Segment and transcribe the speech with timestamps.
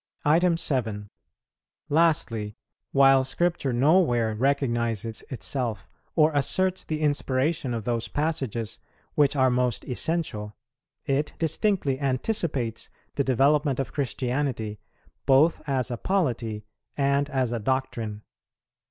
[0.55, 1.09] 7.
[1.87, 2.55] Lastly,
[2.91, 8.79] while Scripture nowhere recognizes itself or asserts the inspiration of those passages
[9.13, 10.55] which are most essential,
[11.05, 14.79] it distinctly anticipates the development of Christianity,
[15.27, 16.65] both as a polity
[16.97, 18.23] and as a doctrine.